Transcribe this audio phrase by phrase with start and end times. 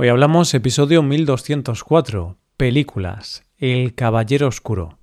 [0.00, 5.00] Hoy hablamos episodio 1204, películas, El Caballero Oscuro.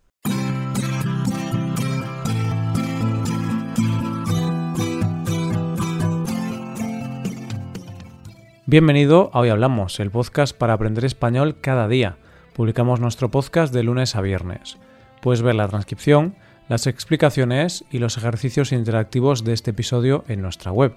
[8.66, 12.16] Bienvenido a Hoy Hablamos, el podcast para aprender español cada día.
[12.54, 14.78] Publicamos nuestro podcast de lunes a viernes.
[15.22, 16.36] Puedes ver la transcripción,
[16.70, 20.96] las explicaciones y los ejercicios interactivos de este episodio en nuestra web.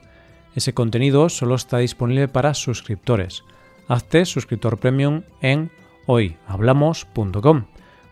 [0.55, 3.43] Ese contenido solo está disponible para suscriptores
[3.89, 5.71] hazte suscriptor premium en
[6.07, 7.65] hoyhablamos.com.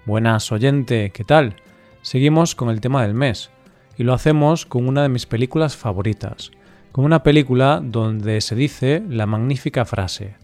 [0.07, 1.57] Buenas oyente, ¿qué tal?
[2.01, 3.51] Seguimos con el tema del mes
[3.97, 6.51] y lo hacemos con una de mis películas favoritas,
[6.93, 10.34] con una película donde se dice la magnífica frase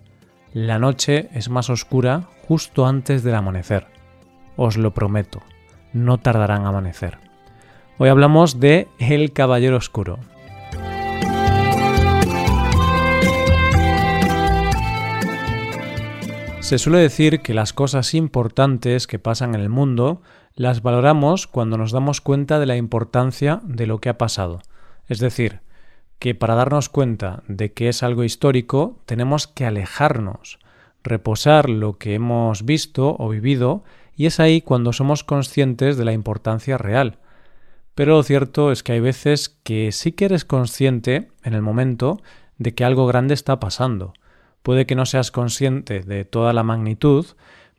[0.52, 3.86] La noche es más oscura justo antes del amanecer.
[4.56, 5.40] Os lo prometo,
[5.94, 7.18] no tardarán a amanecer.
[7.96, 10.18] Hoy hablamos de El Caballero Oscuro,
[16.62, 20.22] Se suele decir que las cosas importantes que pasan en el mundo
[20.54, 24.62] las valoramos cuando nos damos cuenta de la importancia de lo que ha pasado.
[25.08, 25.60] Es decir,
[26.20, 30.60] que para darnos cuenta de que es algo histórico tenemos que alejarnos,
[31.02, 33.82] reposar lo que hemos visto o vivido
[34.14, 37.18] y es ahí cuando somos conscientes de la importancia real.
[37.96, 42.22] Pero lo cierto es que hay veces que sí que eres consciente en el momento
[42.56, 44.14] de que algo grande está pasando,
[44.62, 47.26] Puede que no seas consciente de toda la magnitud,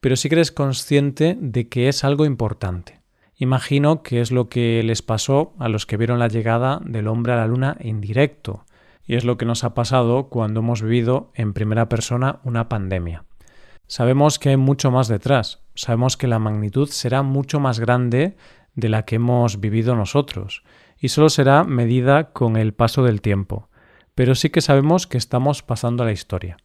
[0.01, 2.99] pero sí que eres consciente de que es algo importante.
[3.37, 7.33] Imagino que es lo que les pasó a los que vieron la llegada del hombre
[7.33, 8.65] a la luna en directo,
[9.05, 13.25] y es lo que nos ha pasado cuando hemos vivido en primera persona una pandemia.
[13.87, 18.35] Sabemos que hay mucho más detrás, sabemos que la magnitud será mucho más grande
[18.75, 20.63] de la que hemos vivido nosotros,
[20.99, 23.69] y solo será medida con el paso del tiempo,
[24.15, 26.57] pero sí que sabemos que estamos pasando a la historia.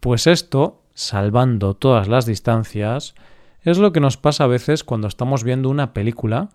[0.00, 3.14] Pues esto, salvando todas las distancias,
[3.62, 6.50] es lo que nos pasa a veces cuando estamos viendo una película,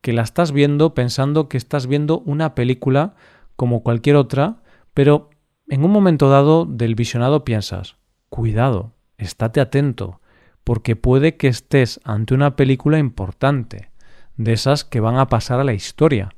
[0.00, 3.14] que la estás viendo pensando que estás viendo una película
[3.56, 4.62] como cualquier otra,
[4.94, 5.30] pero
[5.68, 7.96] en un momento dado del visionado piensas,
[8.28, 10.20] cuidado, estate atento,
[10.64, 13.90] porque puede que estés ante una película importante,
[14.36, 16.34] de esas que van a pasar a la historia.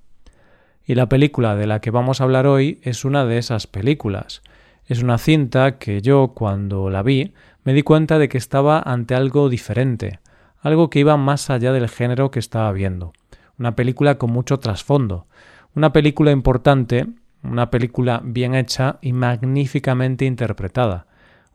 [0.85, 4.43] Y la película de la que vamos a hablar hoy es una de esas películas,
[4.87, 7.33] es una cinta que yo, cuando la vi,
[7.65, 10.21] me di cuenta de que estaba ante algo diferente,
[10.61, 13.13] algo que iba más allá del género que estaba viendo.
[13.59, 15.27] Una película con mucho trasfondo,
[15.75, 17.07] una película importante,
[17.43, 21.07] una película bien hecha y magníficamente interpretada,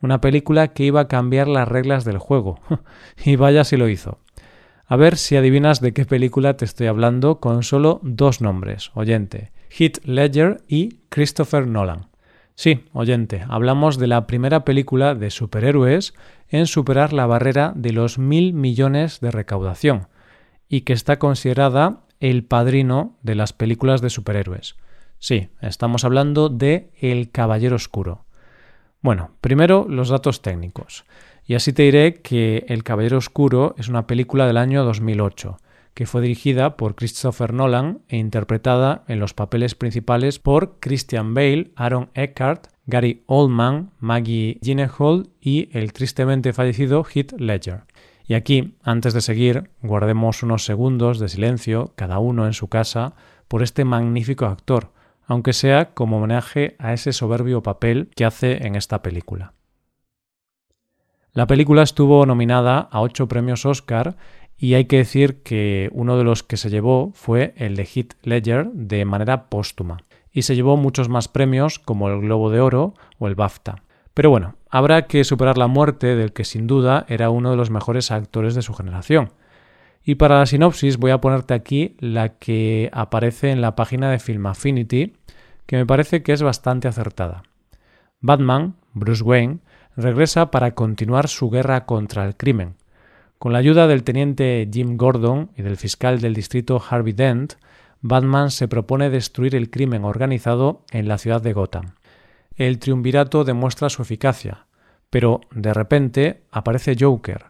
[0.01, 2.59] una película que iba a cambiar las reglas del juego.
[3.25, 4.19] y vaya si lo hizo.
[4.87, 9.51] A ver si adivinas de qué película te estoy hablando con solo dos nombres, oyente,
[9.69, 12.07] Heath Ledger y Christopher Nolan.
[12.59, 16.13] Sí, oyente, hablamos de la primera película de superhéroes
[16.49, 20.09] en superar la barrera de los mil millones de recaudación
[20.67, 24.75] y que está considerada el padrino de las películas de superhéroes.
[25.19, 28.25] Sí, estamos hablando de El Caballero Oscuro.
[28.99, 31.05] Bueno, primero los datos técnicos.
[31.45, 35.59] Y así te diré que El Caballero Oscuro es una película del año 2008
[35.93, 41.71] que fue dirigida por Christopher Nolan e interpretada en los papeles principales por Christian Bale,
[41.75, 47.83] Aaron Eckhart, Gary Oldman, Maggie Gyllenhaal y el tristemente fallecido Heath Ledger.
[48.25, 53.15] Y aquí, antes de seguir, guardemos unos segundos de silencio, cada uno en su casa,
[53.47, 54.91] por este magnífico actor,
[55.25, 59.53] aunque sea como homenaje a ese soberbio papel que hace en esta película.
[61.31, 64.17] La película estuvo nominada a ocho premios Oscar
[64.59, 68.13] y hay que decir que uno de los que se llevó fue el de Heath
[68.23, 70.03] Ledger de manera póstuma.
[70.33, 73.83] Y se llevó muchos más premios como el Globo de Oro o el BAFTA.
[74.13, 77.69] Pero bueno, habrá que superar la muerte del que sin duda era uno de los
[77.69, 79.31] mejores actores de su generación.
[80.03, 84.19] Y para la sinopsis voy a ponerte aquí la que aparece en la página de
[84.19, 85.13] Film Affinity,
[85.67, 87.43] que me parece que es bastante acertada.
[88.19, 89.59] Batman, Bruce Wayne,
[89.95, 92.75] regresa para continuar su guerra contra el crimen,
[93.39, 97.53] con la ayuda del teniente Jim Gordon y del fiscal del distrito Harvey Dent,
[98.01, 101.95] Batman se propone destruir el crimen organizado en la ciudad de Gotham.
[102.57, 104.65] El triunvirato demuestra su eficacia,
[105.09, 107.45] pero de repente aparece Joker,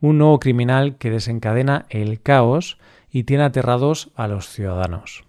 [0.00, 2.78] un nuevo criminal que desencadena el caos
[3.10, 5.24] y tiene aterrados a los ciudadanos.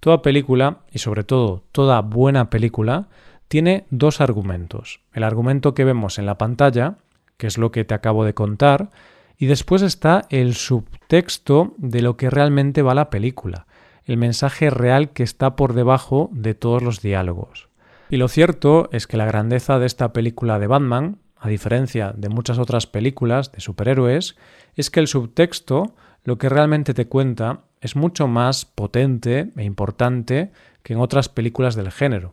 [0.00, 3.08] Toda película, y sobre todo toda buena película,
[3.48, 5.00] tiene dos argumentos.
[5.14, 6.98] El argumento que vemos en la pantalla,
[7.38, 8.90] que es lo que te acabo de contar,
[9.38, 13.66] y después está el subtexto de lo que realmente va la película,
[14.04, 17.68] el mensaje real que está por debajo de todos los diálogos.
[18.08, 22.28] Y lo cierto es que la grandeza de esta película de Batman, a diferencia de
[22.28, 24.36] muchas otras películas de superhéroes,
[24.74, 25.94] es que el subtexto
[26.24, 30.50] lo que realmente te cuenta es mucho más potente e importante
[30.82, 32.30] que en otras películas del género.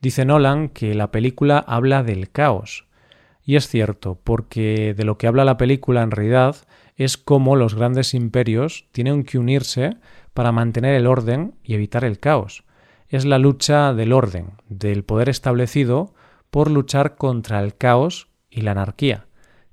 [0.00, 2.86] Dice Nolan que la película habla del caos.
[3.44, 6.56] Y es cierto, porque de lo que habla la película en realidad
[6.96, 9.96] es cómo los grandes imperios tienen que unirse
[10.34, 12.64] para mantener el orden y evitar el caos.
[13.08, 16.14] Es la lucha del orden, del poder establecido,
[16.50, 19.26] por luchar contra el caos y la anarquía,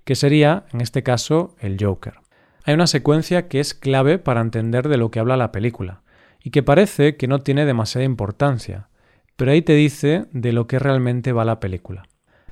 [0.04, 2.16] que sería, en este caso, el Joker.
[2.64, 6.02] Hay una secuencia que es clave para entender de lo que habla la película,
[6.42, 8.90] y que parece que no tiene demasiada importancia,
[9.36, 12.04] pero ahí te dice de lo que realmente va la película.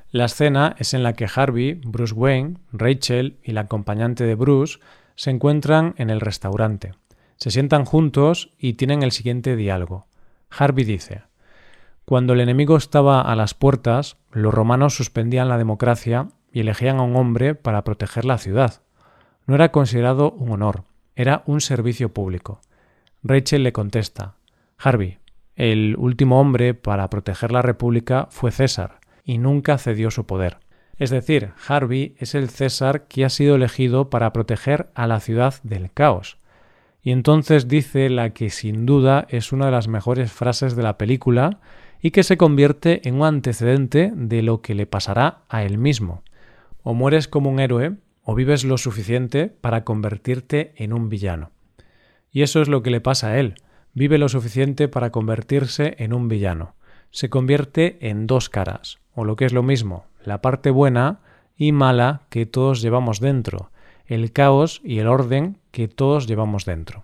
[0.10, 4.80] La escena es en la que Harvey, Bruce Wayne, Rachel y la acompañante de Bruce
[5.16, 6.94] se encuentran en el restaurante.
[7.36, 10.08] Se sientan juntos y tienen el siguiente diálogo.
[10.50, 11.24] Harvey dice
[12.06, 17.04] Cuando el enemigo estaba a las puertas, los romanos suspendían la democracia y elegían a
[17.04, 18.82] un hombre para proteger la ciudad.
[19.46, 22.62] No era considerado un honor, era un servicio público.
[23.24, 24.36] Rachel le contesta
[24.78, 25.18] Harvey,
[25.58, 30.58] el último hombre para proteger la República fue César, y nunca cedió su poder.
[30.98, 35.54] Es decir, Harvey es el César que ha sido elegido para proteger a la ciudad
[35.62, 36.38] del caos.
[37.04, 40.98] Y entonces dice la que sin duda es una de las mejores frases de la
[40.98, 41.60] película
[42.02, 46.24] y que se convierte en un antecedente de lo que le pasará a él mismo.
[46.82, 51.52] O mueres como un héroe o vives lo suficiente para convertirte en un villano.
[52.32, 53.56] Y eso es lo que le pasa a él
[53.98, 56.76] vive lo suficiente para convertirse en un villano.
[57.10, 61.22] Se convierte en dos caras, o lo que es lo mismo, la parte buena
[61.58, 63.72] y mala que todos llevamos dentro,
[64.06, 67.02] el caos y el orden que todos llevamos dentro.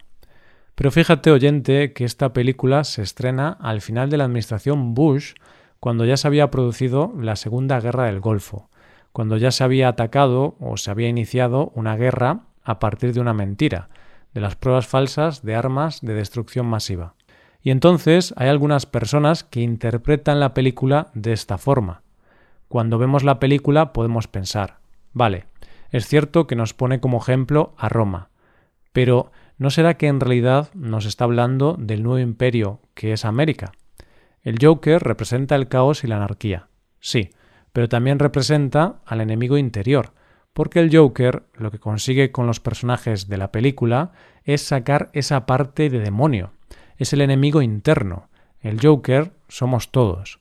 [0.76, 5.34] Pero fíjate, oyente, que esta película se estrena al final de la administración Bush,
[5.80, 8.70] cuando ya se había producido la Segunda Guerra del Golfo,
[9.12, 13.34] cuando ya se había atacado o se había iniciado una guerra a partir de una
[13.34, 13.90] mentira,
[14.36, 17.16] de las pruebas falsas de armas de destrucción masiva.
[17.64, 22.04] Y entonces hay algunas personas que interpretan la película de esta forma.
[22.68, 24.80] Cuando vemos la película podemos pensar,
[25.14, 25.46] vale,
[25.90, 28.30] es cierto que nos pone como ejemplo a Roma,
[28.92, 33.72] pero ¿no será que en realidad nos está hablando del nuevo imperio que es América?
[34.42, 36.68] El Joker representa el caos y la anarquía,
[37.00, 37.30] sí,
[37.72, 40.14] pero también representa al enemigo interior,
[40.52, 44.12] porque el Joker lo que consigue con los personajes de la película
[44.44, 46.52] es sacar esa parte de demonio,
[47.04, 48.30] es el enemigo interno.
[48.60, 50.40] El Joker somos todos.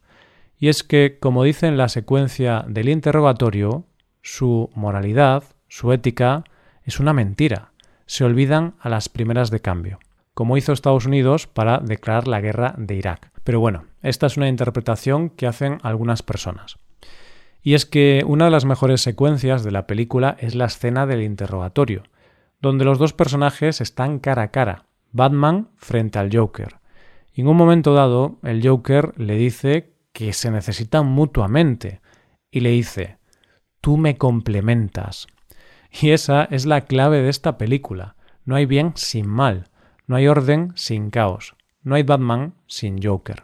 [0.59, 3.85] Y es que, como dice en la secuencia del interrogatorio,
[4.23, 6.45] su moralidad, su ética,
[6.85, 7.73] es una mentira.
[8.07, 9.99] Se olvidan a las primeras de cambio,
[10.35, 13.33] como hizo Estados Unidos para declarar la guerra de Irak.
[13.43, 16.79] Pero bueno, esta es una interpretación que hacen algunas personas.
[17.61, 21.23] Y es que una de las mejores secuencias de la película es la escena del
[21.23, 22.05] interrogatorio,
[22.61, 26.77] donde los dos personajes están cara a cara, Batman frente al Joker.
[27.35, 32.01] Y en un momento dado, el Joker le dice que se necesitan mutuamente,
[32.51, 33.17] y le dice,
[33.81, 35.27] tú me complementas.
[35.91, 38.15] Y esa es la clave de esta película.
[38.45, 39.69] No hay bien sin mal,
[40.07, 43.43] no hay orden sin caos, no hay Batman sin Joker.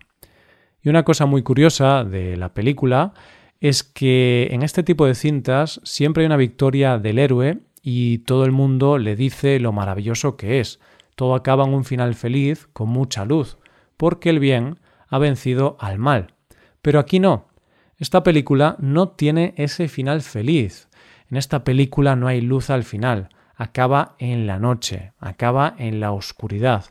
[0.83, 3.15] Y una cosa muy curiosa de la película
[3.61, 8.45] es que en este tipo de cintas siempre hay una victoria del héroe y todo
[8.45, 10.79] el mundo le dice lo maravilloso que es.
[11.19, 13.59] Todo acaba en un final feliz, con mucha luz,
[13.97, 16.35] porque el bien ha vencido al mal.
[16.81, 17.49] Pero aquí no.
[17.97, 20.89] Esta película no tiene ese final feliz.
[21.29, 23.31] En esta película no hay luz al final.
[23.57, 26.85] Acaba en la noche, acaba en la oscuridad,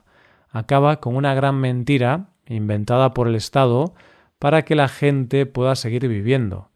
[0.49, 3.93] acaba con una gran mentira inventada por el Estado
[4.39, 6.69] para que la gente pueda seguir viviendo.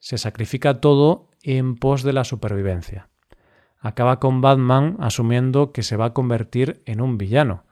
[0.00, 3.10] Se sacrifica todo en pos de la supervivencia.
[3.86, 7.62] Acaba con Batman asumiendo que se va a convertir en un villano.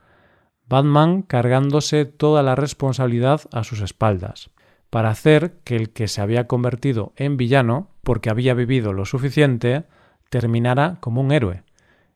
[0.65, 4.49] Batman cargándose toda la responsabilidad a sus espaldas,
[4.89, 9.83] para hacer que el que se había convertido en villano, porque había vivido lo suficiente,
[10.29, 11.63] terminara como un héroe.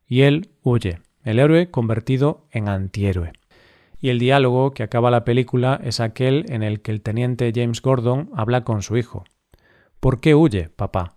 [0.07, 3.33] Y él huye, el héroe convertido en antihéroe
[3.99, 7.81] y el diálogo que acaba la película es aquel en el que el teniente James
[7.81, 9.25] Gordon habla con su hijo.
[9.99, 11.15] ¿Por qué huye, papá?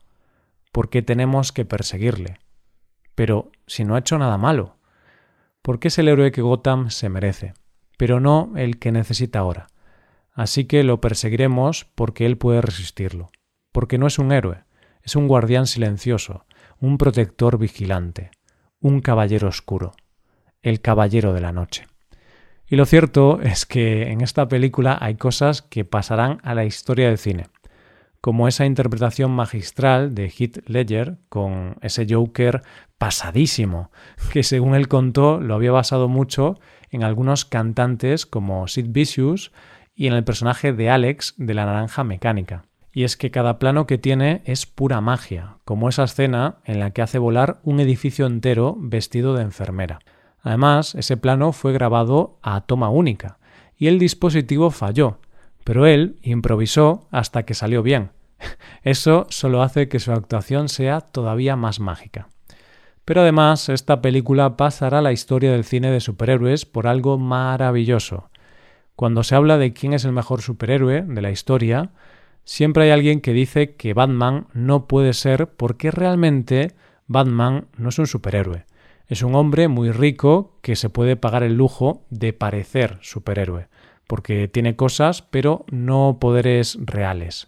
[0.72, 2.38] ¿Por qué tenemos que perseguirle?
[3.14, 4.76] Pero si no ha hecho nada malo.
[5.62, 7.54] Porque es el héroe que Gotham se merece,
[7.96, 9.68] pero no el que necesita ahora.
[10.32, 13.30] Así que lo perseguiremos porque él puede resistirlo.
[13.70, 14.64] Porque no es un héroe,
[15.02, 16.46] es un guardián silencioso,
[16.80, 18.30] un protector vigilante,
[18.80, 19.92] un caballero oscuro,
[20.62, 21.86] el caballero de la noche.
[22.66, 27.08] Y lo cierto es que en esta película hay cosas que pasarán a la historia
[27.08, 27.48] del cine,
[28.22, 32.62] como esa interpretación magistral de Heath Ledger con ese Joker
[32.96, 33.90] pasadísimo,
[34.32, 36.60] que según él contó lo había basado mucho
[36.90, 39.50] en algunos cantantes como Sid Vicious
[39.92, 42.64] y en el personaje de Alex de la Naranja Mecánica.
[42.92, 46.92] Y es que cada plano que tiene es pura magia, como esa escena en la
[46.92, 49.98] que hace volar un edificio entero vestido de enfermera.
[50.42, 53.38] Además, ese plano fue grabado a toma única,
[53.76, 55.18] y el dispositivo falló,
[55.64, 58.10] pero él improvisó hasta que salió bien.
[58.82, 62.28] Eso solo hace que su actuación sea todavía más mágica.
[63.04, 68.30] Pero además, esta película pasará a la historia del cine de superhéroes por algo maravilloso.
[68.94, 71.90] Cuando se habla de quién es el mejor superhéroe de la historia,
[72.44, 76.74] siempre hay alguien que dice que Batman no puede ser porque realmente
[77.08, 78.66] Batman no es un superhéroe.
[79.08, 83.68] Es un hombre muy rico que se puede pagar el lujo de parecer superhéroe,
[84.12, 87.46] porque tiene cosas pero no poderes reales.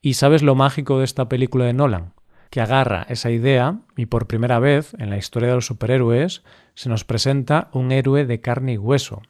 [0.00, 2.14] ¿Y sabes lo mágico de esta película de Nolan?
[2.48, 6.88] Que agarra esa idea y por primera vez en la historia de los superhéroes se
[6.88, 9.20] nos presenta un héroe de carne y hueso,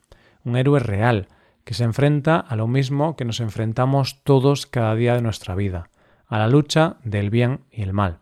[0.45, 1.27] un héroe real,
[1.65, 5.89] que se enfrenta a lo mismo que nos enfrentamos todos cada día de nuestra vida,
[6.27, 8.19] a la lucha del bien y el mal.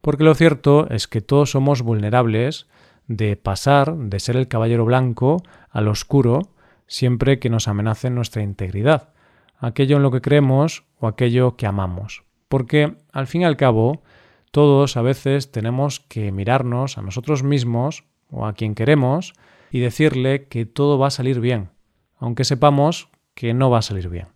[0.00, 2.66] Porque lo cierto es que todos somos vulnerables
[3.06, 6.50] de pasar de ser el caballero blanco al oscuro
[6.88, 9.10] siempre que nos amenacen nuestra integridad,
[9.58, 12.24] aquello en lo que creemos o aquello que amamos.
[12.48, 14.02] Porque, al fin y al cabo,
[14.50, 19.34] todos a veces tenemos que mirarnos a nosotros mismos o a quien queremos
[19.70, 21.68] y decirle que todo va a salir bien,
[22.16, 24.28] aunque sepamos que no va a salir bien.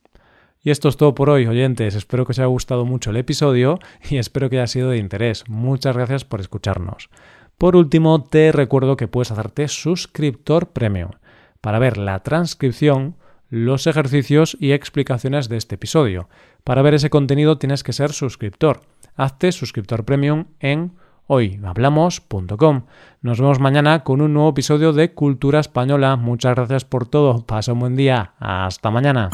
[0.64, 1.96] Y esto es todo por hoy, oyentes.
[1.96, 5.48] Espero que os haya gustado mucho el episodio y espero que haya sido de interés.
[5.48, 7.10] Muchas gracias por escucharnos.
[7.58, 11.10] Por último, te recuerdo que puedes hacerte suscriptor premium
[11.62, 13.16] para ver la transcripción,
[13.48, 16.28] los ejercicios y explicaciones de este episodio.
[16.64, 18.80] Para ver ese contenido tienes que ser suscriptor.
[19.16, 20.92] Hazte suscriptor premium en
[21.26, 22.82] hoyhablamos.com.
[23.22, 26.16] Nos vemos mañana con un nuevo episodio de Cultura Española.
[26.16, 27.46] Muchas gracias por todo.
[27.46, 28.34] Pasa un buen día.
[28.38, 29.30] Hasta mañana.